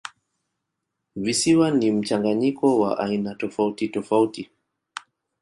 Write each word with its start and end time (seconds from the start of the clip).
Visiwa 1.15 1.71
ni 1.71 1.91
mchanganyiko 1.91 2.79
wa 2.79 2.99
aina 2.99 3.35
tofautitofauti. 3.35 4.49